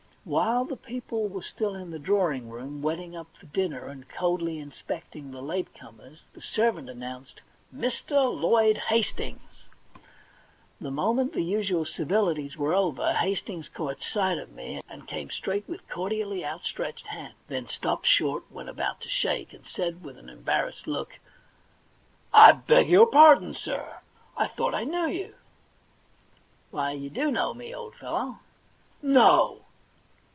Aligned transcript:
While 0.23 0.65
the 0.65 0.77
people 0.77 1.27
were 1.27 1.41
still 1.41 1.73
in 1.73 1.89
the 1.89 1.97
drawing 1.97 2.47
room, 2.51 2.83
whetting 2.83 3.15
up 3.15 3.35
for 3.35 3.47
dinner, 3.47 3.87
and 3.87 4.07
coldly 4.07 4.59
inspecting 4.59 5.31
the 5.31 5.41
late 5.41 5.73
comers, 5.73 6.25
the 6.33 6.43
servant 6.43 6.91
announced:' 6.91 7.41
Mr. 7.75 8.31
Lloyd 8.31 8.77
Hastings.' 8.77 9.65
The 10.79 10.91
moment 10.91 11.33
the 11.33 11.41
usual 11.41 11.85
civilities 11.85 12.55
were 12.55 12.75
over, 12.75 13.13
Hast 13.13 13.49
ings 13.49 13.67
caught 13.67 14.03
sight 14.03 14.37
of 14.37 14.51
me, 14.51 14.83
and 14.87 15.07
came 15.07 15.31
straight 15.31 15.67
with 15.67 15.89
cordially 15.89 16.45
outstretched 16.45 17.07
hand; 17.07 17.33
then 17.47 17.65
stopped 17.67 18.05
short 18.05 18.43
when 18.51 18.69
about 18.69 19.01
to 19.01 19.09
shake, 19.09 19.53
and 19.53 19.65
said 19.65 20.03
with 20.03 20.19
an 20.19 20.29
embarrassed 20.29 20.85
look: 20.85 21.17
* 21.81 22.07
I 22.31 22.51
beg 22.51 22.89
your 22.89 23.07
pardon, 23.07 23.55
sir, 23.55 23.97
I 24.37 24.49
thought 24.49 24.75
I 24.75 24.83
knew 24.83 25.07
you/ 25.07 25.33
* 26.05 26.69
Why, 26.69 26.91
you 26.91 27.09
do 27.09 27.31
know 27.31 27.55
me, 27.55 27.73
old 27.73 27.95
fellow.' 27.95 28.37
* 28.77 29.01
No 29.01 29.65